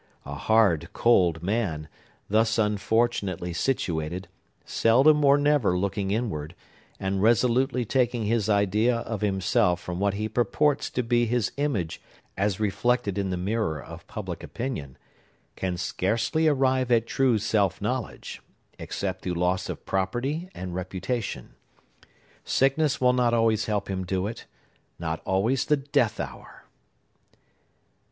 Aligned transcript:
A 0.25 0.33
hard, 0.33 0.89
cold 0.93 1.43
man, 1.43 1.87
thus 2.27 2.57
unfortunately 2.57 3.53
situated, 3.53 4.27
seldom 4.65 5.23
or 5.23 5.37
never 5.37 5.77
looking 5.77 6.09
inward, 6.09 6.55
and 6.99 7.21
resolutely 7.21 7.85
taking 7.85 8.25
his 8.25 8.49
idea 8.49 8.97
of 9.01 9.21
himself 9.21 9.79
from 9.79 9.99
what 9.99 10.15
purports 10.33 10.89
to 10.89 11.03
be 11.03 11.27
his 11.27 11.51
image 11.55 12.01
as 12.35 12.59
reflected 12.59 13.19
in 13.19 13.29
the 13.29 13.37
mirror 13.37 13.79
of 13.79 14.07
public 14.07 14.41
opinion, 14.41 14.97
can 15.55 15.77
scarcely 15.77 16.47
arrive 16.47 16.91
at 16.91 17.05
true 17.05 17.37
self 17.37 17.79
knowledge, 17.79 18.41
except 18.79 19.21
through 19.21 19.35
loss 19.35 19.69
of 19.69 19.85
property 19.85 20.49
and 20.55 20.73
reputation. 20.73 21.53
Sickness 22.43 22.99
will 22.99 23.13
not 23.13 23.35
always 23.35 23.65
help 23.67 23.87
him 23.87 24.03
do 24.03 24.25
it; 24.25 24.45
not 24.97 25.21
always 25.25 25.65
the 25.65 25.77
death 25.77 26.19
hour! 26.19 26.63